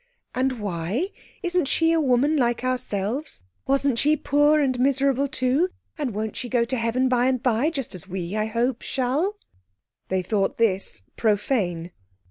"And 0.33 0.59
why? 0.59 1.09
Isn't 1.43 1.67
she 1.67 1.91
a 1.91 2.01
woman 2.01 2.35
like 2.35 2.63
ourselves? 2.63 3.43
Wasn't 3.67 3.99
she 3.99 4.17
poor 4.17 4.59
and 4.59 4.79
miserable 4.79 5.27
too? 5.27 5.69
And 5.95 6.11
won't 6.15 6.35
she 6.35 6.49
go 6.49 6.65
to 6.65 6.75
heaven 6.75 7.07
by 7.07 7.27
and 7.27 7.43
by, 7.43 7.69
just 7.69 7.93
as 7.93 8.07
we, 8.07 8.35
I 8.35 8.47
hope, 8.47 8.81
shall?" 8.81 9.37
They 10.07 10.23
thought 10.23 10.57
this 10.57 11.03
profane. 11.17 11.91